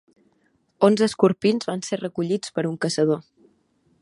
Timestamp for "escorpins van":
1.09-1.85